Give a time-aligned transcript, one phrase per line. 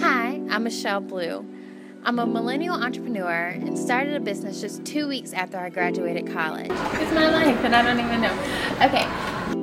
[0.00, 1.44] Hi, I'm Michelle Blue.
[2.04, 6.70] I'm a millennial entrepreneur and started a business just two weeks after I graduated college.
[6.70, 8.32] It's my life, and I don't even know.
[8.80, 9.06] Okay,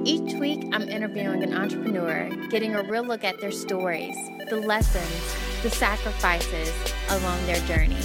[0.06, 4.16] each week I'm interviewing an entrepreneur, getting a real look at their stories,
[4.48, 6.72] the lessons, the sacrifices
[7.10, 7.98] along their journey.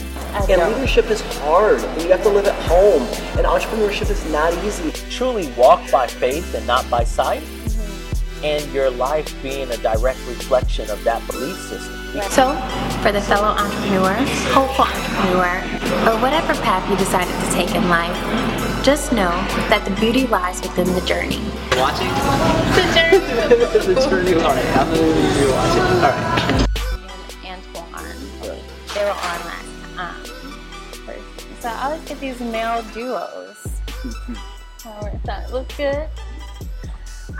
[0.49, 3.03] And leadership is hard, and you have to live at home,
[3.37, 4.91] and entrepreneurship is not easy.
[5.11, 8.45] Truly walk by faith and not by sight, mm-hmm.
[8.47, 12.02] and your life being a direct reflection of that belief system.
[12.13, 12.53] So,
[13.01, 14.13] for the fellow entrepreneur,
[14.53, 15.57] hopeful entrepreneur,
[16.07, 18.13] or whatever path you decided to take in life,
[18.85, 19.31] just know
[19.73, 21.41] that the beauty lies within the journey.
[21.81, 22.13] Watching?
[22.77, 23.19] The journey.
[23.95, 24.35] the journey.
[24.35, 25.81] All right, I'm going to be watching.
[25.89, 26.69] All right.
[27.49, 28.61] Antoine.
[28.93, 31.25] They were on last um, person.
[31.61, 33.81] So I always get these male duos.
[34.85, 36.09] Oh, that look good.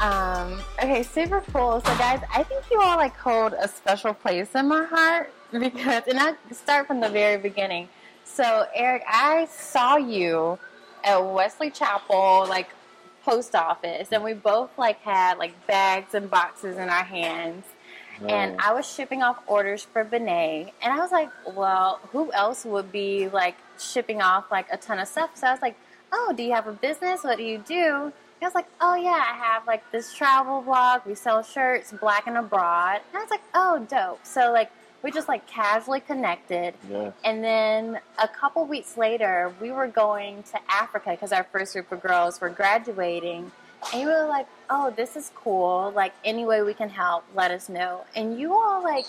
[0.03, 1.81] Um, okay, super cool.
[1.81, 6.09] So guys, I think you all like hold a special place in my heart because,
[6.09, 7.89] and I start from the very beginning.
[8.25, 10.59] So Eric, I saw you
[11.05, 12.69] at Wesley Chapel, like
[13.25, 17.65] post office, and we both like had like bags and boxes in our hands.
[18.29, 22.65] And I was shipping off orders for Benet, and I was like, "Well, who else
[22.65, 25.77] would be like shipping off like a ton of stuff?" So I was like,
[26.13, 27.25] "Oh, do you have a business?
[27.25, 31.03] What do you do?" I was like, "Oh yeah, I have like this travel blog.
[31.07, 34.71] We sell shirts, black and abroad." And I was like, "Oh, dope!" So like
[35.03, 37.13] we just like casually connected, Yes.
[37.25, 41.91] and then a couple weeks later, we were going to Africa because our first group
[41.91, 43.51] of girls were graduating.
[43.93, 45.91] And you were like, oh, this is cool.
[45.93, 48.05] Like, any way we can help, let us know.
[48.15, 49.07] And you all, like,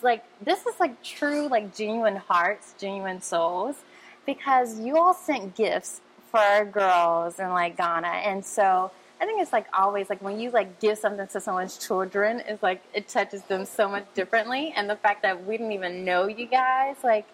[0.00, 3.76] like, this is like true, like, genuine hearts, genuine souls,
[4.24, 6.00] because you all sent gifts
[6.32, 8.08] for our girls in, like, Ghana.
[8.08, 11.78] And so I think it's like always, like, when you, like, give something to someone's
[11.78, 14.72] children, it's like, it touches them so much differently.
[14.76, 17.28] And the fact that we didn't even know you guys, like,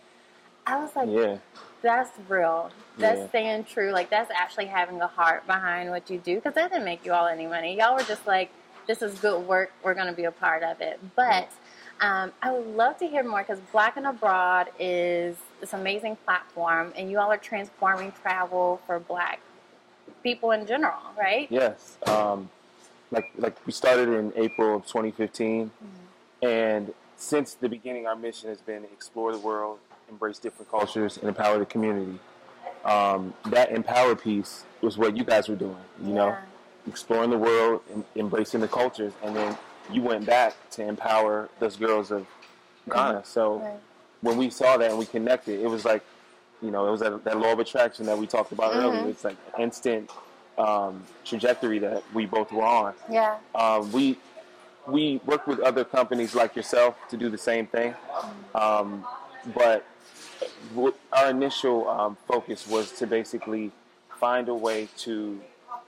[0.66, 1.38] I was like, Yeah.
[1.80, 2.70] that's real.
[2.98, 3.28] That's Yeah.
[3.28, 3.91] staying true.
[3.91, 6.34] Like that's actually having a heart behind what you do.
[6.34, 7.78] Because that didn't make you all any money.
[7.78, 8.50] Y'all were just like,
[8.86, 9.72] this is good work.
[9.82, 11.00] We're going to be a part of it.
[11.16, 11.48] But
[12.00, 16.92] um, I would love to hear more because Black and Abroad is this amazing platform,
[16.96, 19.41] and you all are transforming travel for Black
[20.22, 21.46] people in general, right?
[21.50, 21.96] Yes.
[22.06, 22.50] Um,
[23.10, 25.70] like like we started in April of 2015,
[26.42, 31.16] and since the beginning, our mission has been to explore the world, embrace different cultures,
[31.18, 32.18] and empower the community.
[32.84, 35.76] Um, that empower piece was what you guys were doing.
[36.02, 36.36] You know,
[36.86, 39.56] exploring the world, em- embracing the cultures, and then
[39.91, 42.26] you went back to empower those girls of
[42.88, 43.24] Ghana.
[43.24, 43.74] So Right.
[44.20, 46.02] When we saw that and we connected, it was like,
[46.60, 48.82] you know, it was that, that law of attraction that we talked about Mhm.
[48.84, 49.08] earlier.
[49.08, 50.10] It's like instant
[50.58, 52.92] um, trajectory that we both were on.
[53.10, 53.36] Yeah.
[53.54, 54.18] Um, we
[54.88, 57.94] we work with other companies like yourself to do the same thing,
[58.54, 59.04] um,
[59.54, 59.84] but
[61.12, 63.70] our initial um, focus was to basically
[64.18, 65.40] find a way to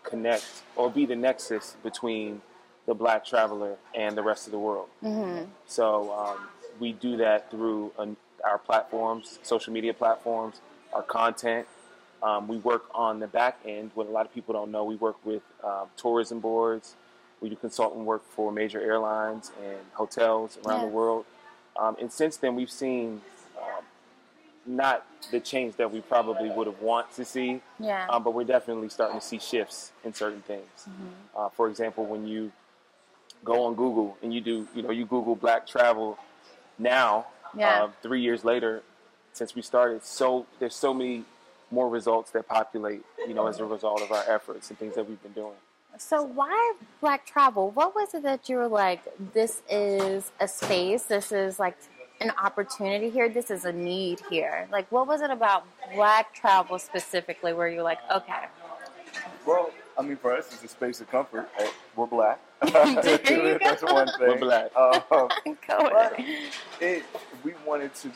[0.02, 0.44] connect
[0.76, 2.42] or be the nexus between
[2.86, 4.88] the black traveler and the rest of the world.
[5.02, 5.44] Mm-hmm.
[5.66, 6.48] So um,
[6.80, 10.60] we do that through um, our platforms, social media platforms,
[10.92, 11.66] our content.
[12.22, 13.92] Um, we work on the back end.
[13.94, 16.94] What a lot of people don't know, we work with um, tourism boards.
[17.40, 21.24] We do consultant work for major airlines and hotels around the world.
[21.78, 23.22] Um, and since then, we've seen
[23.56, 23.84] um,
[24.66, 28.06] not the change that we probably would have want to see, Yeah.
[28.10, 30.68] um, but we're definitely starting to see shifts in certain things.
[30.82, 31.06] Mm-hmm.
[31.34, 32.52] Uh, for example, when you
[33.42, 36.18] go on Google and you do, you know, you Google black travel
[36.80, 37.84] now, Yeah.
[37.84, 38.82] uh, three years later,
[39.32, 41.24] since we started, so there's so many
[41.70, 45.08] more results that populate, you know, as a result of our efforts and things that
[45.08, 45.54] we've been doing.
[45.98, 47.70] So why black travel?
[47.70, 49.02] What was it that you were like,
[49.32, 51.76] this is a space, this is like
[52.20, 54.68] an opportunity here, this is a need here?
[54.70, 55.64] Like what was it about
[55.94, 58.46] black travel specifically where you're like, okay.
[59.46, 59.70] Well,
[60.00, 61.48] I mean, for us, it's a space of comfort.
[61.94, 62.40] We're black.
[62.62, 63.92] There you That's go.
[63.92, 64.28] one thing.
[64.28, 64.70] We're black.
[64.76, 65.28] Um, Go
[65.90, 66.52] but it.
[66.80, 67.02] it,
[67.44, 68.10] we wanted to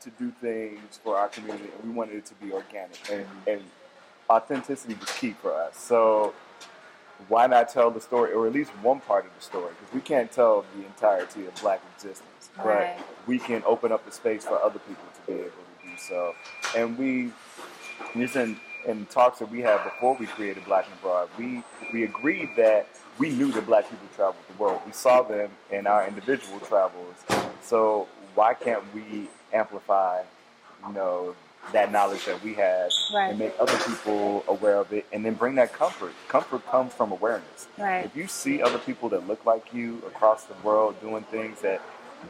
[0.00, 3.60] to do things for our community, and we wanted it to be organic, and, and
[4.30, 5.76] authenticity was key for us.
[5.76, 6.32] So
[7.28, 9.72] why not tell the story, or at least one part of the story?
[9.78, 12.96] Because we can't tell the entirety of Black existence, Right.
[12.96, 15.96] but we can open up the space for other people to be able to do
[15.98, 16.34] so.
[16.76, 17.32] And we,
[18.16, 21.62] just in, in talks that we had before we created Black and Abroad, we
[21.92, 22.88] we agreed that
[23.18, 24.80] we knew that Black people traveled the world.
[24.86, 27.14] We saw them in our individual travels.
[27.62, 30.22] So why can't we amplify,
[30.86, 31.34] you know,
[31.72, 33.30] that knowledge that we had Right.
[33.30, 36.12] and make other people aware of it, and then bring that comfort.
[36.28, 37.66] Comfort comes from awareness.
[37.78, 38.04] Right.
[38.04, 41.80] If you see other people that look like you across the world doing things that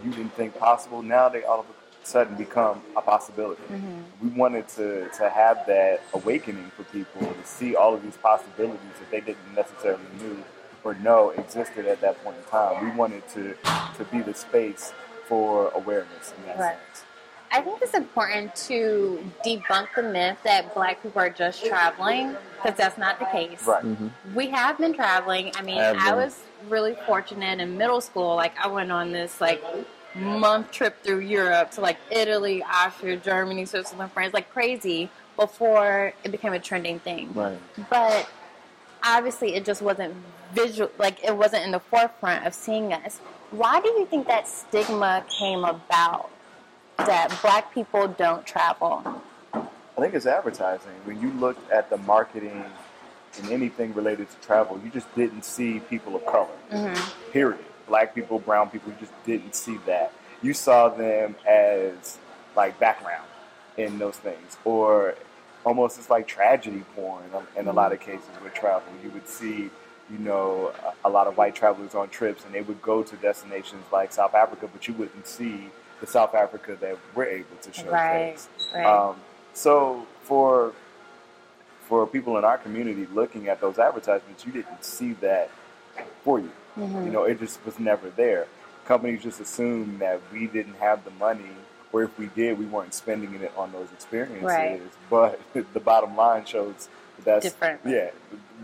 [0.05, 3.63] you didn't think possible, now they all of a sudden become a possibility.
[3.65, 4.29] Mm-hmm.
[4.29, 8.81] We wanted to, to have that awakening for people to see all of these possibilities
[9.01, 10.43] that they didn't necessarily knew
[10.85, 12.85] or know existed at that point in time.
[12.85, 13.55] We wanted to,
[13.97, 14.93] to be the space
[15.27, 16.77] for awareness in that Right.
[16.77, 17.05] sense.
[17.53, 22.77] I think it's important to debunk the myth that black people are just traveling because
[22.77, 23.65] that's not the case.
[23.65, 23.85] Right.
[23.85, 24.35] Mm-hmm.
[24.35, 25.53] We have been traveling.
[25.57, 28.35] I mean, Have I was really fortunate in middle school.
[28.35, 29.63] Like, I went on this like
[30.17, 36.31] month trip through Europe to like Italy, Austria, Germany, Switzerland, France, like crazy before it
[36.33, 37.33] became a trending thing.
[37.35, 37.59] Right.
[37.91, 38.29] But
[39.03, 40.15] obviously, it just wasn't
[40.53, 40.91] visual.
[40.99, 43.19] Like, it wasn't in the forefront of seeing us.
[43.51, 46.31] Why do you think that stigma came about?
[46.99, 49.03] That black people don't travel.
[49.53, 50.93] I think it's advertising.
[51.05, 52.65] When you looked at the marketing
[53.39, 56.49] in anything related to travel, you just didn't see people of color.
[56.73, 57.33] Mm-hmm.
[57.33, 57.65] Period.
[57.87, 60.13] Black people, brown people, you just didn't see that.
[60.43, 62.19] You saw them as
[62.57, 63.27] like background
[63.77, 65.15] in those things, or
[65.65, 67.25] almost it's like tragedy porn
[67.57, 68.93] in a lot of cases with travel.
[69.03, 69.71] You would see,
[70.11, 70.73] you know,
[71.05, 74.13] a, a lot of white travelers on trips, and they would go to destinations like
[74.13, 77.91] South Africa, but you wouldn't see the South Africa that we're able to showcase.
[77.93, 78.39] Right,
[78.75, 78.87] right.
[78.87, 79.17] Um,
[79.53, 80.73] so for
[81.89, 85.51] for people in our community looking at those advertisements, you didn't see that
[86.25, 86.51] for you.
[86.77, 87.07] Mm-hmm.
[87.07, 88.47] You know, it just was never there.
[88.85, 91.51] Companies just assumed that we didn't have the money,
[91.93, 94.43] or if we did, we weren't spending it on those experiences.
[94.43, 94.83] Right.
[95.11, 95.41] But
[95.73, 96.89] the bottom line shows
[97.25, 97.81] that's Different.
[97.85, 98.11] yeah,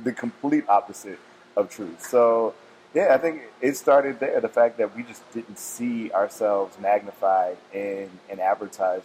[0.05, 1.19] the, complete opposite
[1.57, 2.05] of truth.
[2.07, 2.55] So
[2.95, 4.41] yeah, I think it started there.
[4.41, 9.03] The fact that we just didn't see ourselves magnified in in advertising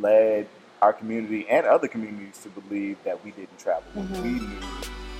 [0.00, 0.46] led
[0.80, 3.84] our community and other communities to believe that we didn't travel.
[3.96, 4.22] Mhm.
[4.22, 4.60] We knew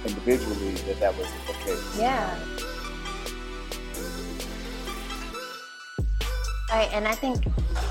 [0.05, 1.99] individually that that wasn't the case.
[1.99, 2.39] Yeah.
[6.75, 7.45] Right, and I think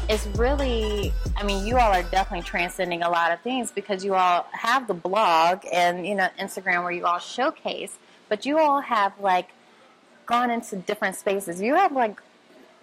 [0.09, 4.13] it's really, I mean, you all are definitely transcending a lot of things because you
[4.13, 7.95] all have the blog and, you know, Instagram where you all showcase,
[8.27, 9.53] but you all have like
[10.25, 11.62] gone into different spaces.
[11.62, 12.19] You have like,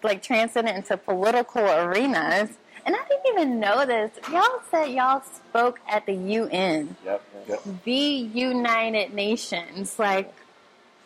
[0.02, 2.48] like transcended into political arenas.
[2.86, 4.10] And I didn't even know this.
[4.32, 7.22] Y'all said y'all spoke at the UN Yep.
[7.46, 7.62] Yep.
[7.84, 9.98] the United Nations.
[9.98, 10.32] Like,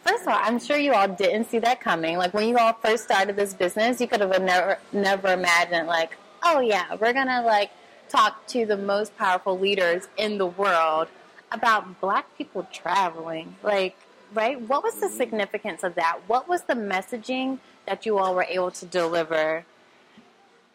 [0.04, 2.16] first of all, I'm sure you all didn't see that coming.
[2.16, 6.16] Like when you all first started this business, you could have never, never imagined like,
[6.42, 7.70] oh yeah, we're gonna like
[8.08, 11.08] talk to the most powerful leaders in the world
[11.50, 13.56] about Black people traveling.
[13.62, 13.96] Like,
[14.32, 14.60] right?
[14.60, 16.20] What was the significance of that?
[16.26, 19.64] What was the messaging that you all were able to deliver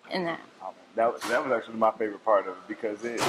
[0.09, 0.41] in that?
[0.95, 3.21] That was, that was actually my favorite part of it because it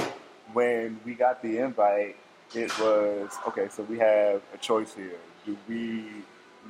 [0.53, 2.17] when we got the invite,
[2.55, 3.69] it was okay.
[3.69, 5.19] So we have a choice here.
[5.47, 6.23] Do we, you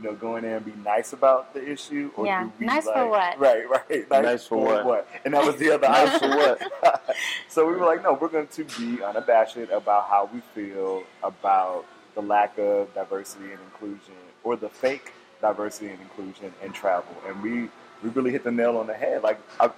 [0.03, 2.45] know, go in there and be nice about the issue, or Yeah.
[2.45, 3.39] do we Nice for like- what?
[3.39, 4.11] Right, right.
[4.25, 4.85] Nice for what?
[4.85, 5.09] what?
[5.25, 6.31] And that was the other Nice option.
[6.33, 7.17] for what?
[7.49, 11.85] so we were like, no, we're going to be unabashed about how we feel about
[12.15, 14.15] the lack of diversity and inclusion,
[14.45, 17.15] or the fake diversity and inclusion in travel.
[17.27, 17.69] And we
[18.03, 19.23] we really hit the nail on the head.
[19.23, 19.71] Like I,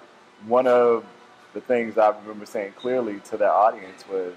[0.47, 1.05] one of
[1.55, 4.33] the things I remember saying clearly to that audience was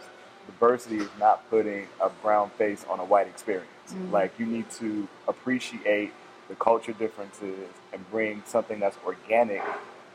[0.46, 3.68] diversity is not putting a brown face on a white experience.
[3.90, 4.12] Mm-hmm.
[4.12, 6.12] Like you need to appreciate
[6.48, 9.64] the culture differences and bring something that's organic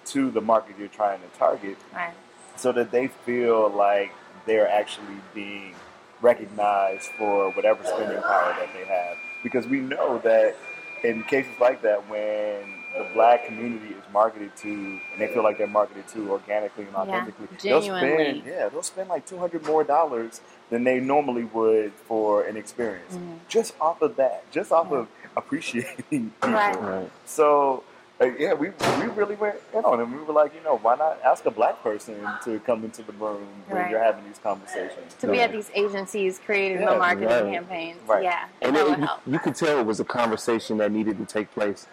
[0.07, 2.15] to the market you're trying to target Right.
[2.57, 4.13] so that they feel like
[4.47, 5.75] they're actually being
[6.21, 9.17] recognized for whatever spending power that they have.
[9.43, 10.57] Because we know that
[11.03, 15.59] in cases like that, when the black community is marketed to, and they feel like
[15.59, 18.41] they're marketed to organically and Yeah, authentically, they'll genuinely.
[18.41, 22.57] spend yeah, they'll spend like two hundred more dollars than they normally would for an
[22.57, 23.35] experience, Mm-hmm.
[23.49, 26.51] just off of that, just off of appreciating people.
[26.51, 26.81] Right.
[26.81, 27.11] Right.
[27.27, 27.85] So
[28.21, 30.05] uh, yeah, we we really went in on it.
[30.07, 33.13] We were like, you know, why not ask a black person to come into the
[33.13, 33.91] room when Right.
[33.91, 35.15] you're having these conversations?
[35.21, 37.53] To be at these agencies creating Yeah, the marketing right.
[37.53, 37.99] campaigns.
[38.07, 38.25] Right.
[38.25, 38.49] Yeah.
[38.61, 41.25] and that it, would you, you could tell it was a conversation that needed to
[41.25, 41.87] take place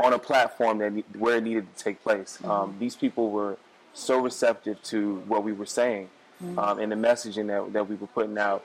[0.00, 2.38] on a platform that where it needed to take place.
[2.40, 2.50] Mm-hmm.
[2.50, 3.56] Um, these people were
[3.92, 6.08] so receptive to what we were saying
[6.42, 6.58] Mm-hmm.
[6.58, 8.64] um, and the messaging that, that we were putting out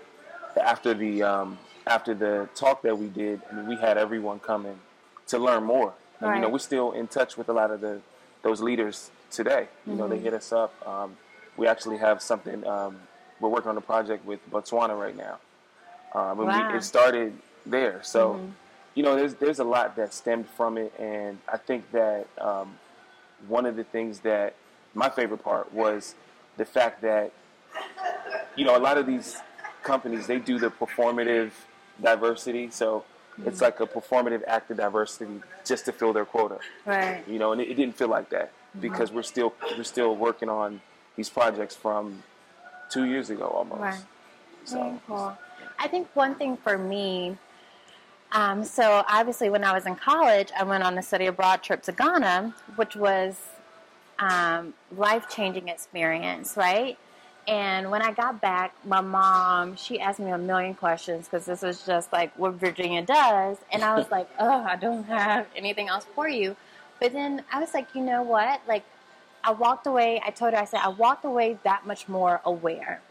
[0.59, 3.41] after the um, after the talk that we did.
[3.49, 4.79] I mean, we had everyone coming
[5.27, 5.93] to learn more.
[6.19, 8.01] And, you know, we're still in touch with a lot of the
[8.41, 9.67] those leaders today.
[9.85, 10.13] You know, Mm-hmm.
[10.13, 10.73] they hit us up.
[10.85, 11.15] Um,
[11.57, 12.65] we actually have something.
[12.65, 12.97] Um,
[13.39, 15.37] we're working on a project with Botswana right now.
[16.15, 16.71] Um, Wow.
[16.71, 17.33] we, it started
[17.67, 18.01] there.
[18.01, 18.45] So, Mm-hmm.
[18.95, 22.77] You know, there's there's a lot that stemmed from it, and I think that um,
[23.47, 24.55] one of the things that
[24.93, 26.15] my favorite part was
[26.57, 27.31] the fact that
[28.55, 29.37] you know a lot of these
[29.83, 31.51] companies they do the performative
[32.01, 32.69] diversity.
[32.71, 33.05] So
[33.45, 36.59] It's like a performative act of diversity just to fill their quota.
[36.85, 37.23] Right.
[37.27, 40.49] You know, and it, it didn't feel like that because we're still we're still working
[40.49, 40.81] on
[41.15, 42.23] these projects from
[42.89, 43.81] two years ago almost.
[43.81, 44.03] Right.
[44.65, 45.37] So cool.
[45.77, 47.37] I think one thing for me,
[48.31, 51.81] um, so obviously when I was in college, I went on a study abroad trip
[51.83, 53.39] to Ghana, which was
[54.19, 56.97] um, life changing experience, right?
[57.47, 61.61] And when I got back, my mom she asked me a million questions because this
[61.61, 65.87] was just like what Virginia does, and I was like, oh, I don't have anything
[65.87, 66.55] else for you.
[66.99, 68.61] But then I was like, you know what?
[68.67, 68.83] Like,
[69.43, 70.21] I walked away.
[70.25, 73.01] I told her, I said, I walked away that much more aware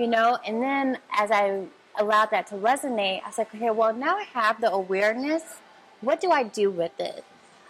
[0.00, 1.62] you know and then as i
[1.98, 3.22] allowed that to resonate.
[3.22, 5.42] I was like okay well now i have the awareness.
[6.00, 7.24] What do i do with it?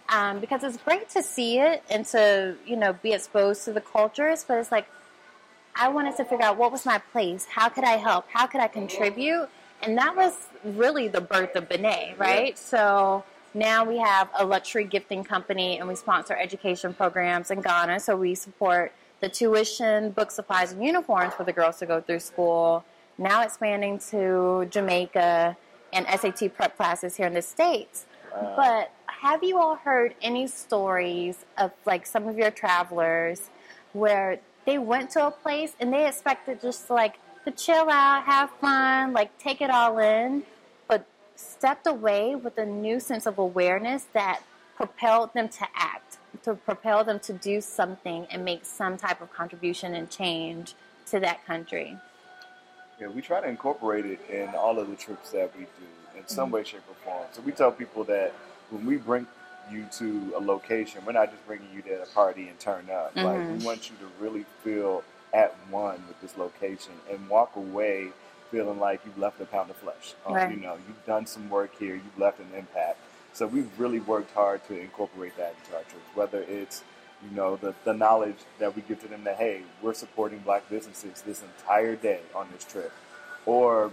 [0.08, 3.80] Um, because it's great to see it and to you know be exposed to the
[3.80, 4.88] cultures but it's like
[5.76, 7.46] i wanted to figure out what was my place.
[7.46, 8.26] How could i help?
[8.32, 9.48] How could i contribute?
[9.82, 12.58] And that was really the birth of Benet, right?
[12.58, 13.24] So
[13.54, 18.00] now we have a luxury gifting company and we sponsor education programs in ghana.
[18.00, 22.20] So we support the tuition, book supplies, and uniforms for the girls to go through
[22.20, 22.84] school.
[23.20, 25.54] Now expanding to Jamaica
[25.92, 28.06] and SAT prep classes here in the States.
[28.56, 33.50] but have you all heard any stories of like some of your travelers
[33.92, 38.50] where they went to a place and they expected just like to chill out, have
[38.52, 40.42] fun, like take it all in,
[40.88, 41.04] but
[41.36, 44.40] stepped away with a new sense of awareness that
[44.76, 49.30] propelled them to act, to propel them to do something and make some type of
[49.30, 50.74] contribution and change
[51.04, 51.98] to that country.
[53.00, 56.28] Yeah, we try to incorporate it in all of the trips that we do in
[56.28, 57.26] some way, shape, or form.
[57.32, 58.34] So we tell people that
[58.70, 59.26] when we bring
[59.72, 63.16] you to a location, we're not just bringing you to a party and turn up.
[63.16, 63.58] Like Mhm.
[63.58, 65.02] we want you to really feel
[65.32, 68.12] at one with this location and walk away
[68.50, 70.14] feeling like you've left a pound of flesh.
[70.26, 70.50] Um, Right.
[70.50, 72.98] You know, you've done some work here, you've left an impact.
[73.32, 76.82] So we've really worked hard to incorporate that into our trips, whether it's
[77.22, 80.68] you know the, the knowledge that we give to them that hey we're supporting black
[80.70, 82.92] businesses this entire day on this trip.
[83.46, 83.92] Or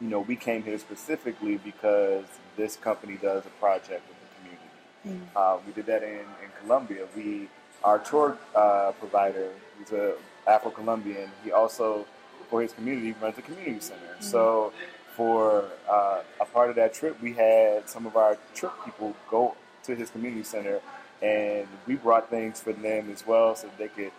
[0.00, 2.24] you know we came here specifically because
[2.56, 5.28] this company does a project with the community.
[5.36, 7.48] Uh, we did that in, in colombia we
[7.84, 10.14] our tour uh, provider who's a
[10.46, 11.30] afro-colombian.
[11.44, 12.06] He also
[12.48, 14.16] for his community runs a community center.
[14.18, 14.72] So
[15.16, 19.54] for uh, a part of that trip we had some of our trip people go
[19.84, 20.80] to his community center
[21.22, 24.12] and we brought things for them as well so they could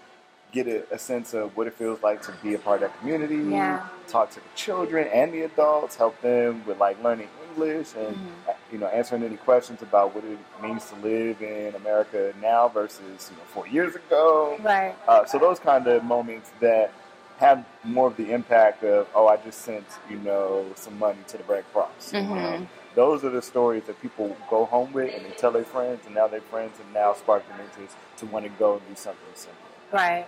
[0.51, 3.00] get a, a sense of what it feels like to be a part of that
[3.00, 3.88] community Yeah.
[4.08, 8.50] talk to the children and the adults help them with like learning english and Mm-hmm.
[8.50, 12.67] uh, you know answering any questions about what it means to live in america now
[12.67, 14.96] versus you know four years ago Right.
[15.08, 16.91] uh, so those kind of moments that
[17.39, 21.38] have more of the impact of oh i just sent you know some money to
[21.38, 22.67] the red cross you know?
[22.95, 26.13] Those are the stories that people go home with and they tell their friends and
[26.15, 29.21] now their friends have now sparked an interest to want to go and do something
[29.33, 29.57] similar
[29.93, 30.25] Right.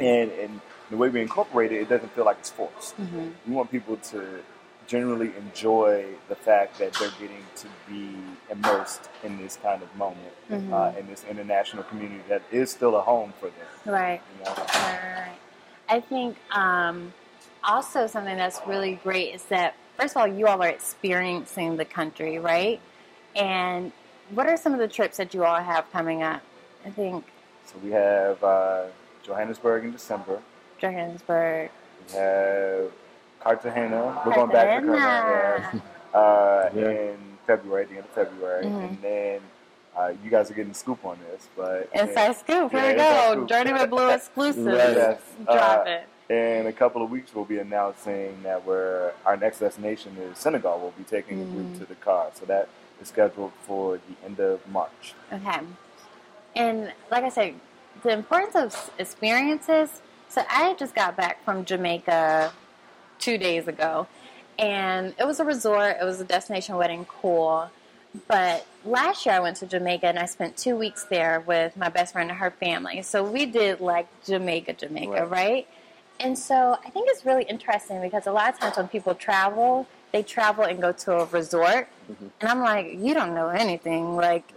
[0.00, 3.52] and and the way we incorporate it it doesn't feel like it's forced hmm we
[3.54, 4.40] want people to
[4.86, 8.10] generally enjoy the fact that they're getting to be
[8.50, 10.72] immersed in this kind of moment Mhm.
[10.72, 14.20] uh, in this international community that is still a home for them Right.
[14.38, 15.38] you know Right.
[15.88, 17.12] I think um,
[17.62, 21.84] also something that's really great is that first of all, you all are experiencing the
[21.84, 22.80] country, right?
[23.36, 23.92] And
[24.30, 26.42] what are some of the trips that you all have coming up?
[26.86, 27.24] I think
[27.66, 28.84] so we have uh,
[29.22, 30.38] johannesburg in december
[30.78, 31.70] Johannesburg,
[32.12, 32.90] we have
[33.40, 35.00] cartagena we're going back to cartagena
[35.72, 35.82] Cartagena.
[36.14, 36.88] uh, Yeah.
[36.90, 38.88] in February, the end of February, Mhm.
[38.88, 39.40] and then
[39.96, 41.48] uh, you guys are getting the scoop on this.
[41.56, 42.70] But Inside Scoop.
[42.72, 43.32] Here Yeah, we go.
[43.32, 43.48] Scoop.
[43.48, 44.66] Journey with Blue exclusive.
[44.66, 45.20] Yes.
[45.44, 46.04] Drop Uh, it.
[46.30, 50.78] In a couple of weeks, we'll be announcing that we're our next destination is Senegal.
[50.80, 51.52] We'll be taking a Mm.
[51.52, 52.68] group to Dakar, so that
[53.00, 55.14] is scheduled for the end of March.
[55.30, 55.60] Okay.
[56.56, 57.54] And like I said,
[58.02, 60.00] the importance of experiences.
[60.30, 62.52] So I just got back from Jamaica
[63.18, 64.06] two days ago,
[64.58, 65.98] and it was a resort.
[66.00, 67.70] It was a destination wedding, cool.
[68.28, 71.88] But last year I went to Jamaica and I spent two weeks there with my
[71.88, 73.02] best friend and her family.
[73.02, 75.30] So we did like Jamaica, Jamaica, Right.
[75.30, 75.68] right?
[76.20, 79.86] And so I think it's really interesting because a lot of times when people travel,
[80.12, 82.26] they travel and go to a resort, mm-hmm.
[82.40, 84.14] and I'm like, you don't know anything.
[84.16, 84.52] Like,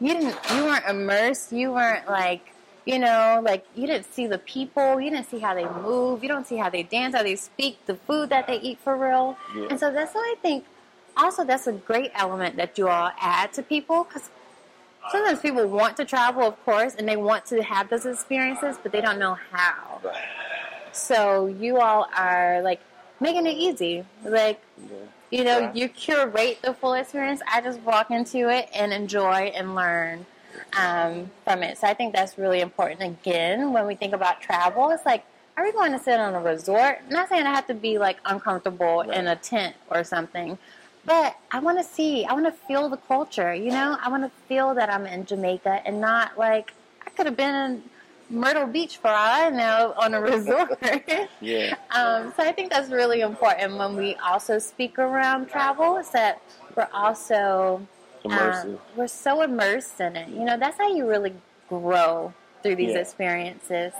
[0.00, 1.50] you didn't, you weren't immersed.
[1.52, 2.52] You weren't like,
[2.84, 5.00] you know, like you didn't see the people.
[5.00, 6.22] You didn't see how they move.
[6.22, 8.96] You don't see how they dance, how they speak, the food that they eat for
[8.96, 9.36] real.
[9.56, 9.68] Yeah.
[9.70, 10.64] And so that's why I think.
[11.16, 14.30] Also, that's a great element that you all add to people because
[15.10, 18.92] sometimes people want to travel, of course, and they want to have those experiences, but
[18.92, 20.00] they don't know how.
[20.98, 22.80] So you all are like
[23.20, 24.04] making it easy.
[24.24, 24.96] Like Yeah.
[25.30, 25.72] you know, Yeah.
[25.74, 27.40] you curate the full experience.
[27.52, 30.26] I just walk into it and enjoy and learn
[30.76, 31.78] um, from it.
[31.78, 33.02] So I think that's really important.
[33.02, 35.24] Again, when we think about travel, it's like,
[35.56, 37.00] are we going to sit on a resort?
[37.10, 40.56] not saying I have to be like uncomfortable in a tent or something,
[41.04, 43.54] but I want to see, I want to feel the culture.
[43.54, 46.72] You know, I want to feel that I'm in Jamaica and not like
[47.06, 47.82] I could have been in
[48.30, 49.14] Myrtle Beach for all
[49.46, 50.78] I know on a resort.
[51.40, 51.76] Yeah.
[51.94, 56.42] Um, so I think that's really important when we also speak around travel is that
[56.76, 57.86] we're also
[58.28, 60.28] um, we're so immersed in it.
[60.28, 61.32] You know, that's how you really
[61.68, 62.98] grow through these Yeah.
[63.00, 63.92] experiences.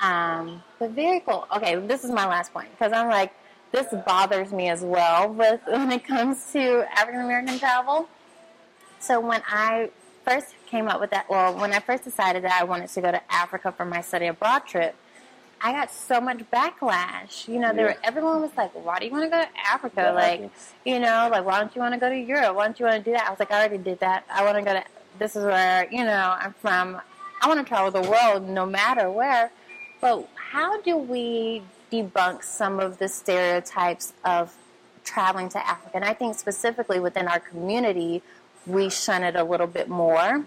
[0.00, 1.46] Um, but very cool.
[1.54, 3.32] Okay, this is my last point because I'm like,
[3.72, 8.08] this bothers me as well with when it comes to African American travel.
[8.98, 9.90] So when I
[10.24, 13.10] first came up with that, well, when I first decided that I wanted to go
[13.10, 14.94] to Africa for my study abroad trip,
[15.60, 17.48] I got so much backlash.
[17.48, 19.96] You know, there were, everyone was like, "Why do you want to go to Africa?
[19.96, 20.50] That like,
[20.84, 22.54] you know, like why don't you want to go to Europe?
[22.54, 24.24] Why don't you want to do that?" I was like, "I already did that.
[24.30, 24.84] I want to go to.
[25.18, 27.00] This is where you know I'm from.
[27.42, 29.50] I want to travel the world, no matter where."
[30.00, 34.54] But how do we debunk some of the stereotypes of
[35.04, 35.90] traveling to Africa?
[35.96, 38.22] And I think specifically within our community,
[38.64, 40.44] we shun it a little bit more.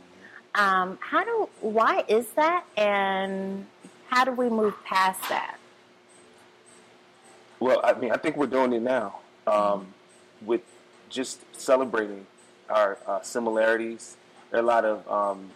[0.56, 1.50] Um, how do?
[1.62, 2.66] Why is that?
[2.76, 3.66] And
[4.08, 5.58] how do we move past that?
[7.60, 9.88] Well, I mean, I think we're doing it now um,
[10.42, 10.62] with
[11.10, 12.26] just celebrating
[12.70, 14.18] our uh, similarities.
[14.50, 15.52] There are a lot of um,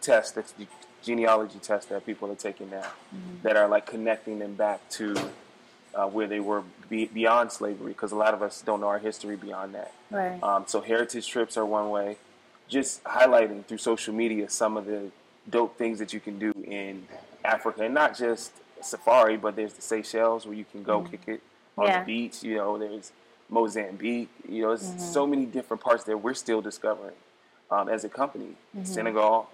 [0.00, 0.66] tests, that's the
[1.02, 2.86] genealogy tests that people are taking now
[3.42, 5.14] that are like connecting them back to
[5.94, 8.98] uh, where they were be- beyond slavery because a lot of us don't know our
[8.98, 9.92] history beyond that.
[10.10, 10.42] Right.
[10.42, 12.16] Um, so heritage trips are one way.
[12.68, 15.10] Just highlighting through social media some of the
[15.48, 17.06] dope things that you can do in
[17.44, 21.40] Africa, and not just safari, but there's the Seychelles where you can go kick it
[21.78, 22.00] on Yeah.
[22.00, 22.42] the beach.
[22.42, 23.12] You know, there's
[23.48, 24.28] Mozambique.
[24.48, 27.14] You know, there's so many different parts that we're still discovering
[27.70, 28.56] um, as a company.
[28.82, 29.48] Senegal.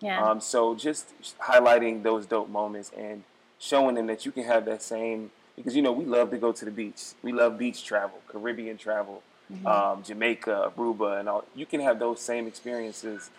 [0.00, 0.22] Yeah.
[0.26, 3.22] Um, so just highlighting those dope moments and
[3.58, 6.50] showing them that you can have that same because you know we love to go
[6.52, 7.12] to the beach.
[7.22, 9.22] We love beach travel, Caribbean travel,
[9.66, 11.44] um, Jamaica, Aruba, and all.
[11.54, 13.30] You can have those same experiences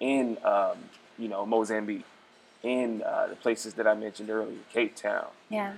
[0.00, 0.78] in um,
[1.18, 2.04] you know Mozambique,
[2.62, 5.26] in uh, the places that I mentioned earlier, Cape Town.
[5.50, 5.74] yeah.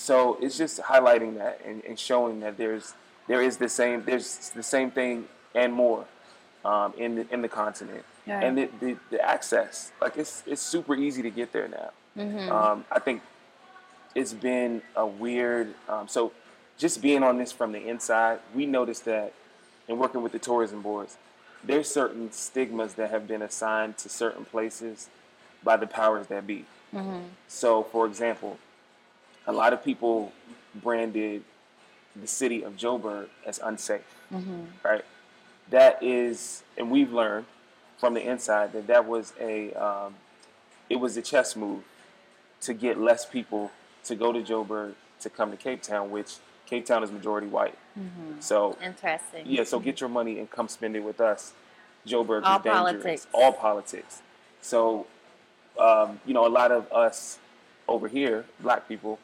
[0.00, 2.94] So it's just highlighting that and, and showing that there's
[3.28, 6.06] there is the same there's the same thing and more
[6.64, 8.04] um, in the in the continent
[8.40, 11.90] and the, the, the access like it's it's super easy to get there now.
[12.16, 12.50] Mm-hmm.
[12.50, 13.20] Um, I think
[14.14, 16.32] it's been a weird um, so
[16.80, 19.34] just being on this from the inside, we noticed that
[19.86, 21.18] in working with the tourism boards,
[21.62, 25.08] there's certain stigmas that have been assigned to certain places
[25.62, 26.64] by the powers that be.
[27.48, 28.58] So, for example,
[29.46, 30.32] a lot of people
[30.74, 31.44] branded
[32.16, 34.02] the city of Joburg as unsafe,
[34.82, 35.04] right?
[35.68, 37.44] That is, and we've learned
[37.98, 40.14] from the inside that that was a, um,
[40.88, 41.84] it was a chess move
[42.62, 43.70] to get less people
[44.04, 46.36] to go to Joburg to come to Cape Town, which
[46.70, 47.76] Cape Town is majority white.
[48.38, 49.44] So Interesting.
[49.44, 51.52] yeah, so get your money and come spend it with us.
[52.06, 52.72] Joburg All is dangerous.
[53.02, 53.26] politics.
[53.34, 54.22] All politics.
[54.62, 55.06] So,
[55.78, 57.38] um, you know, a lot of us
[57.88, 59.18] over here, black people,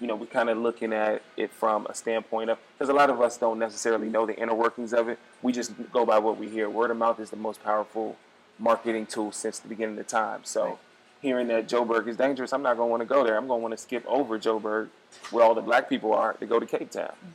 [0.00, 3.08] you know, we're kind of looking at it from a standpoint of because a lot
[3.08, 5.18] of us don't necessarily know the inner workings of it.
[5.42, 6.68] We just go by what we hear.
[6.68, 8.16] Word of mouth is the most powerful
[8.58, 10.40] marketing tool since the beginning of time.
[10.42, 10.78] So,
[11.24, 13.36] hearing that Joe Joburg is dangerous, I'm not going to want to go there.
[13.38, 14.88] I'm going to want to skip over Joburg,
[15.30, 17.06] where all the black people are, to go to Cape Town.
[17.06, 17.28] Mm-hmm.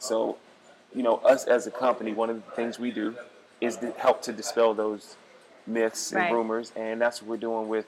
[0.00, 0.36] So,
[0.94, 3.14] you know, us as a company, one of the things we do
[3.60, 5.14] is to help to dispel those
[5.66, 6.32] myths and Right.
[6.32, 7.86] rumors, and that's what we're doing with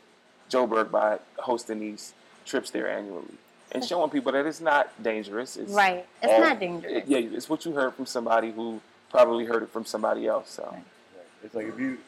[0.49, 2.15] Joburg by hosting these
[2.47, 3.35] trips there annually
[3.73, 5.57] and showing people that it's not dangerous.
[5.57, 6.07] It's Right.
[6.23, 6.93] It's all- not dangerous.
[6.99, 10.51] it- yeah, it's what you heard from somebody who probably heard it from somebody else.
[10.51, 10.75] So,
[11.45, 11.99] It's like if you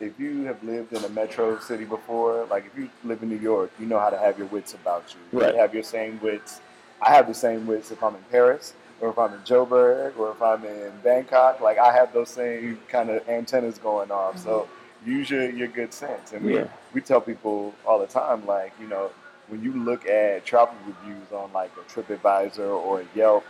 [0.00, 3.38] if you have lived in a metro city before, like if you live in New
[3.38, 5.38] York, you know how to have your wits about you.
[5.38, 5.54] Right.
[5.54, 6.60] You have your same wits.
[7.00, 10.30] I have the same wits if I'm in Paris, or if I'm in Joburg, or
[10.32, 11.60] if I'm in Bangkok.
[11.60, 14.38] Like I have those same kind of antennas going off.
[14.38, 14.68] So
[15.02, 15.10] mm-hmm.
[15.10, 16.32] use your, your good sense.
[16.32, 19.10] And we we tell people all the time, like you know,
[19.48, 23.44] when you look at travel reviews on like a TripAdvisor or a Yelp,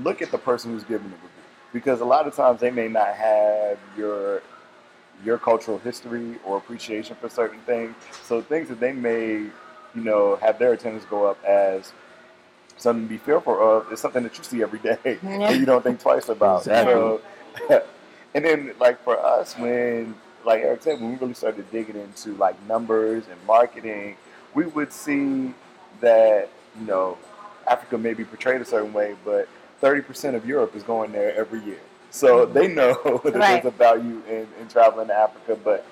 [0.00, 1.28] look at the person who's giving the review
[1.72, 4.42] because a lot of times they may not have your
[5.24, 7.94] your cultural history or appreciation for certain things.
[8.24, 9.50] So things that they may, you
[9.94, 11.92] know, have their attendance go up as
[12.76, 15.50] something to be fearful of is something that you see every day Yeah.
[15.50, 16.58] and you don't think twice about.
[16.60, 16.92] Exactly.
[16.92, 17.20] So,
[18.34, 22.34] and then like for us, when like Eric said, when we really started digging into
[22.36, 24.16] like numbers and marketing,
[24.54, 25.52] we would see
[26.00, 27.18] that you know
[27.68, 29.48] Africa may be portrayed a certain way, but
[29.82, 31.78] 30% of Europe is going there every year.
[32.10, 32.94] So they know
[33.24, 33.62] that Right.
[33.62, 35.84] there's a value in, in traveling to Africa, but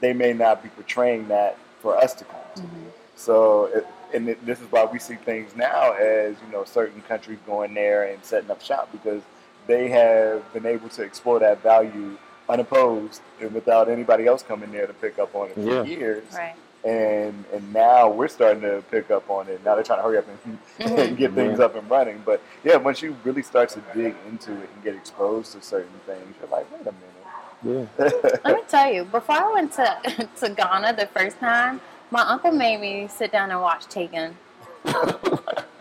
[0.00, 2.62] they may not be portraying that for us to come to.
[2.62, 2.84] Mm-hmm.
[3.16, 7.02] So, it, and it, this is why we see things now as you know certain
[7.02, 9.22] countries going there and setting up shop because
[9.66, 12.16] they have been able to explore that value
[12.48, 16.24] unopposed and without anybody else coming there to pick up on it for years.
[16.32, 16.54] Right.
[16.88, 19.62] And and now we're starting to pick up on it.
[19.64, 20.98] Now they're trying to hurry up and, mm-hmm.
[20.98, 21.36] and get mm-hmm.
[21.36, 21.66] things Yeah.
[21.66, 22.22] up and running.
[22.24, 26.00] But yeah, once you really start to dig into it and get exposed to certain
[26.06, 27.88] things, you're like, wait a minute.
[27.98, 28.30] Yeah.
[28.44, 32.52] Let me tell you, before I went to to Ghana the first time, my uncle
[32.52, 34.36] made me sit down and watch Taken.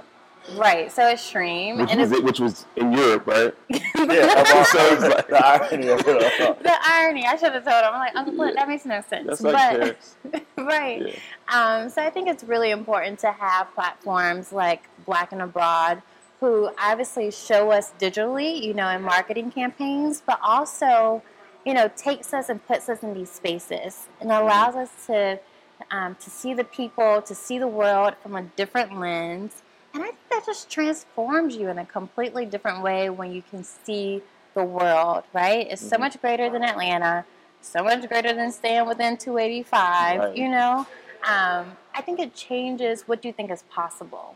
[0.56, 2.24] right, so it's Stream, Which and was it's it?
[2.26, 3.54] Which was in Europe, right?
[3.70, 3.82] yeah,
[4.42, 6.54] of all So like- the irony of it all.
[6.56, 7.26] the irony.
[7.26, 7.92] I should have told him.
[7.94, 9.28] I'm like, Uncle Clint, that makes no sense.
[9.28, 9.98] That's like
[10.32, 11.02] but right.
[11.08, 11.14] Yeah.
[11.82, 16.02] Um, so I think it's really important to have platforms like Black and Abroad
[16.40, 21.24] who obviously show us digitally, you know, in marketing campaigns, but also,
[21.66, 25.40] you know, takes us and puts us in these spaces and allows us to
[25.92, 29.64] um, to see the people, to see the world from a different lens.
[29.98, 33.64] And I think that just transforms you in a completely different way when you can
[33.64, 34.22] see
[34.54, 35.66] the world, right?
[35.72, 37.26] It's so much greater than Atlanta,
[37.62, 40.38] so much greater than staying within 285, Right.
[40.38, 40.86] you know?
[41.28, 44.36] Um, I think it changes what you think is possible.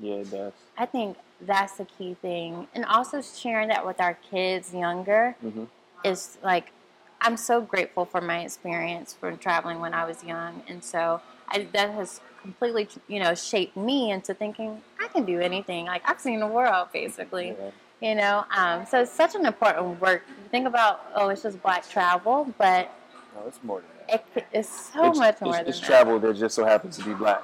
[0.00, 0.52] Yeah, it does.
[0.76, 2.66] I think that's the key thing.
[2.74, 5.66] And also sharing that with our kids younger hmm
[6.04, 6.72] is like,
[7.20, 10.62] I'm so grateful for my experience from traveling when I was young.
[10.66, 15.40] And so I, that has completely, you know, shaped me into thinking I can do
[15.40, 15.86] anything.
[15.86, 17.70] Like I've seen the world basically, Yeah.
[18.10, 18.44] you know?
[18.56, 20.22] Um, so it's such an important work.
[20.28, 22.90] You think about, oh, it's just black travel, but
[23.34, 24.26] No, it's more than that.
[24.36, 25.86] it, it's so it's, much more it's, than it's that.
[25.86, 27.42] travel that just so happens to be black.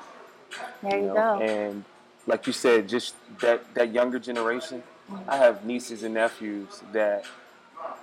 [0.83, 1.15] There you, know?
[1.15, 1.41] go.
[1.41, 1.85] And
[2.27, 4.83] like you said, just that that younger generation.
[5.11, 5.29] Mm-hmm.
[5.29, 7.27] I have nieces and nephews that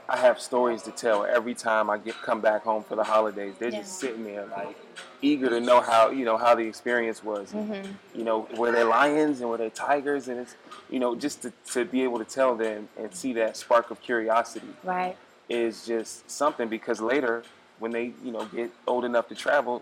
[0.10, 3.54] I have stories to tell every time I get come back home for the holidays.
[3.60, 4.76] They're just sitting there like
[5.22, 7.54] eager to know how you know how the experience was.
[7.54, 7.94] Mhm.
[8.14, 10.28] You know, were they lions and were they tigers?
[10.28, 10.56] And it's
[10.90, 14.02] you know just to, to be able to tell them and see that spark of
[14.02, 15.16] curiosity Right.
[15.48, 17.44] is just something because later
[17.80, 19.82] when they you know get old enough to travel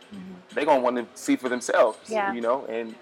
[0.53, 2.13] they're going to want to see for themselves Mm-hmm.
[2.13, 2.33] Yeah.
[2.33, 2.95] you know and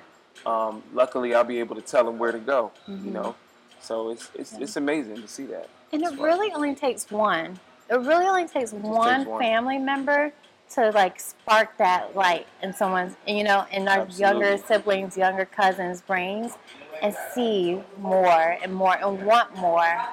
[0.45, 3.05] um, luckily i'll be able to tell them where to go Mm-hmm.
[3.05, 3.35] you know
[3.79, 6.25] so it's it's, it's amazing to see that And it That's right.
[6.25, 7.59] really only takes one.
[7.89, 9.41] It really only takes one, one.
[9.41, 10.33] family member
[10.71, 16.01] to like spark that light in someone's, you know, in our younger siblings, younger cousins'
[16.01, 16.57] brains,
[17.01, 20.05] and see more and more and want more.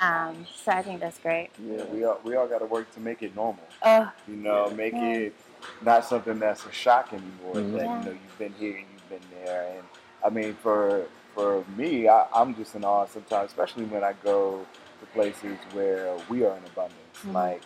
[0.00, 1.50] Um, so I think that's great.
[1.64, 3.62] Yeah, we all we all got to work to make it normal.
[3.82, 5.08] Oh, You know, make Yeah.
[5.10, 5.34] it
[5.80, 7.56] not something that's a shock anymore.
[7.56, 7.72] Mhm.
[7.74, 7.98] That Yeah.
[8.00, 9.74] you know you've been here and you've been there.
[9.76, 9.84] And
[10.24, 14.64] I mean, for for me, I, I'm just in awe sometimes, especially when I go
[15.00, 16.98] to places where we are in abundance.
[17.26, 17.32] Mhm.
[17.32, 17.62] Like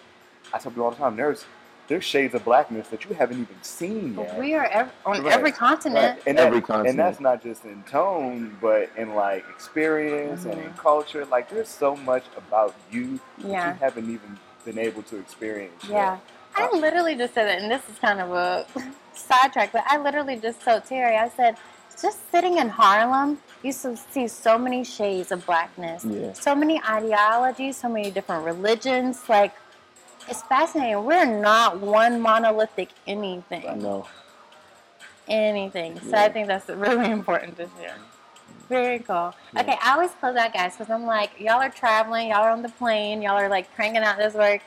[0.52, 1.44] I tell people all the time, there's
[1.88, 4.36] there's shades of blackness that you haven't even seen yet.
[4.36, 5.32] we are ev- on Right.
[5.32, 6.20] every continent.
[6.26, 6.90] And Every that- continent.
[6.90, 10.76] And that's not just in tone, but in like experience and in Mhm.
[10.78, 11.24] culture.
[11.26, 15.84] Like there's so much about you that you haven't even been able to experience.
[15.84, 15.92] yet.
[15.92, 16.18] Yeah.
[16.56, 18.66] I literally just said it, and this is kind of a
[19.14, 21.56] sidetrack, but I literally just told Terry, I said,
[22.00, 26.32] just sitting in Harlem, you see so many shades of blackness, Yeah.
[26.32, 29.22] so many ideologies, so many different religions.
[29.28, 29.54] Like,
[30.28, 31.04] it's fascinating.
[31.04, 33.80] We're not one monolithic anything.
[33.82, 34.06] no
[35.28, 35.98] Anything.
[36.00, 36.24] So Yeah.
[36.24, 37.96] I think that's really important to share.
[38.68, 39.32] Very cool.
[39.56, 42.62] Okay, I always close out, guys, because I'm like, y'all are traveling, y'all are on
[42.62, 44.60] the plane, y'all are like cranking out this work.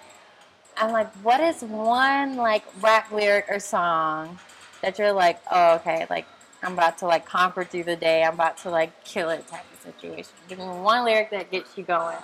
[0.77, 4.39] I'm like, what is one like rap lyric or song
[4.81, 6.25] that you're like, oh, okay, like
[6.61, 9.63] I'm about to like conquer through the day, I'm about to like kill it type
[9.73, 10.31] of situation.
[10.47, 12.17] Give me one lyric that gets you going.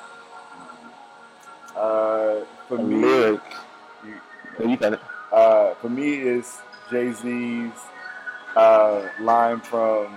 [1.76, 3.42] Uh, for a me, lyric
[4.06, 4.14] you-
[4.60, 5.00] No, you got it
[5.34, 6.58] uh, for me is
[6.90, 7.72] Jay Z's
[8.56, 10.16] uh, line from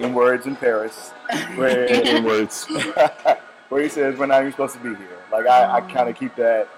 [0.00, 1.10] "In Words in Paris,"
[1.54, 2.64] where in words
[3.68, 6.16] where he says, "We're not even supposed to be here." Like I, I kind of
[6.16, 6.68] keep that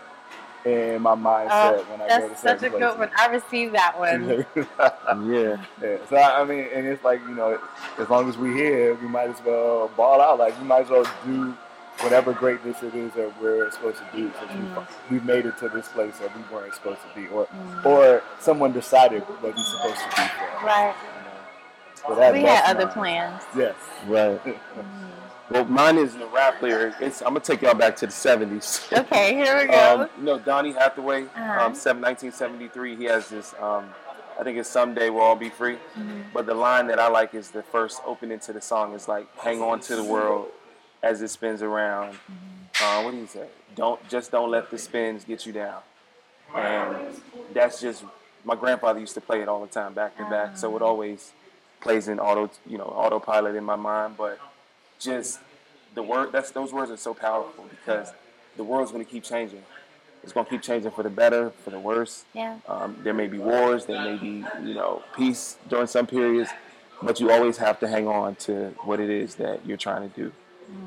[0.65, 3.11] in my mindset Uh, when I go to that's such a certain good one.
[3.19, 4.47] I received that one.
[5.33, 7.59] yeah Yeah, so I I mean, and it's like you know,
[7.99, 10.39] as long as we're here, we might as well ball out.
[10.39, 11.55] Like we might as well do
[12.01, 14.33] whatever greatness it is that we're supposed to do.
[14.41, 14.77] Since Mm.
[14.77, 17.87] we've, we've made it to this place that we weren't supposed to be, or Mm.
[17.87, 20.67] or someone decided what we're supposed to be for.
[20.67, 20.95] Right.
[21.05, 22.09] You know?
[22.09, 22.95] So that- We had other mine.
[22.95, 23.43] plans.
[23.57, 23.75] Yes.
[24.07, 24.41] right
[25.51, 28.91] well mine is the rap lyric it's, i'm gonna take y'all back to the 70s
[29.01, 30.01] Okay, here we go.
[30.03, 31.67] Um, you know, Donny Hathaway, Uh-huh.
[31.67, 33.85] um, seven- 1973, he has this um,
[34.39, 35.79] I think it's someday we'll all be free.
[36.33, 39.29] But the line that I like is the first opening to the song is like,
[39.39, 40.49] "Hang on to the world
[41.05, 42.19] as it spins around."
[42.83, 43.47] Uh, what do you say?
[43.77, 45.81] Don't just don't let the spins get you down.
[46.53, 46.97] And
[47.53, 48.03] that's just
[48.45, 50.57] my grandfather used to play it all the time, back to back.
[50.57, 51.31] So it always
[51.81, 54.17] plays in auto, you know, autopilot in my mind.
[54.17, 54.41] But
[54.99, 55.41] just
[55.95, 58.13] the word that's those words are so powerful because
[58.57, 59.63] the world's going to keep changing.
[60.23, 62.25] It's going to keep changing for the better, for the worse.
[62.33, 62.59] Yeah.
[62.67, 66.51] Um, there may be wars, there may be you know peace during some periods,
[67.03, 70.17] but you always have to hang on to what it is that you're trying to
[70.17, 70.33] do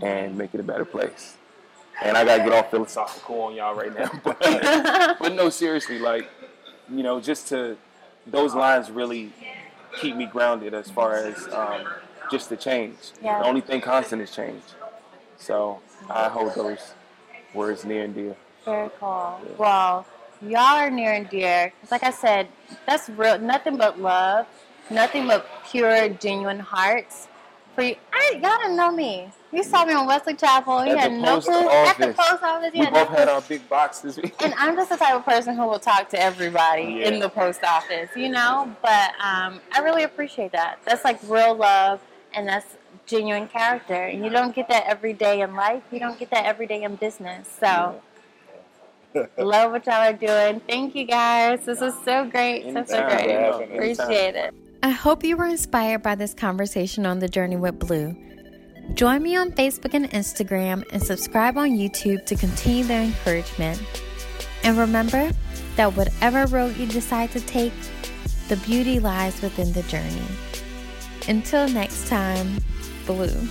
[0.02, 1.38] and make it a better place.
[2.02, 4.40] And I gotta get all philosophical on y'all right now, but,
[5.20, 6.30] but no, seriously, like
[6.90, 7.78] you know, just to
[8.26, 9.32] those lines really
[10.00, 11.88] keep me grounded as far as um,
[12.30, 12.96] just the change.
[13.22, 13.40] Yeah.
[13.40, 14.64] The only thing constant is change.
[15.38, 16.94] So I hold those
[17.54, 18.36] words near and dear.
[18.66, 19.40] Very cool.
[19.58, 20.06] Well,
[20.42, 21.72] y'all are near and dear.
[21.82, 22.48] 'Cause like I said,
[22.86, 23.38] that's real.
[23.40, 24.46] Nothing but love.
[24.90, 27.28] Nothing but pure, genuine hearts.
[27.76, 29.30] For you, I, y'all didn't know me.
[29.52, 30.84] You saw me on Wesley Chapel.
[30.86, 31.70] You At had no clue.
[31.70, 32.72] At the post office.
[32.74, 33.34] You We had no both had clue.
[33.36, 34.18] our big boxes.
[34.44, 37.10] And I'm just the type of person who will talk to everybody Yeah.
[37.10, 38.76] in the post office, you know.
[38.82, 40.80] But um, I really appreciate that.
[40.86, 42.00] That's like real love,
[42.38, 43.96] and that's genuine character.
[43.96, 45.84] And you don't get that every day in life.
[45.92, 47.48] You don't get that every day in business.
[47.60, 48.02] So.
[49.38, 50.60] Love what y'all are doing.
[50.68, 51.66] Thank you guys.
[51.66, 52.66] This was so great.
[52.66, 53.30] So, so great.
[53.30, 53.72] Anytime.
[53.72, 54.54] Appreciate it.
[54.84, 58.16] I hope you were inspired by this conversation on the journey with Blue.
[58.94, 63.82] Join me on Facebook and Instagram and subscribe on YouTube to continue the encouragement.
[64.64, 65.32] And remember
[65.78, 67.74] that whatever road you decide to take,
[68.50, 70.47] the beauty lies within the journey.
[71.28, 72.58] Until next time,
[73.06, 73.48] Blue.